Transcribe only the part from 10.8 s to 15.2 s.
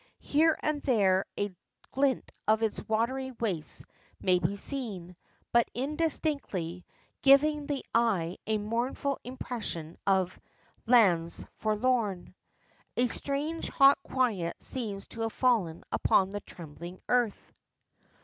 "lands forlorn." A strange hot quiet seems